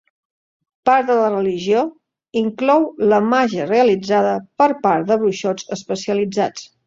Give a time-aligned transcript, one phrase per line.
[0.89, 1.83] Part de la religió
[2.41, 6.67] inclou la màgia realitzada per part de bruixots especialitzats.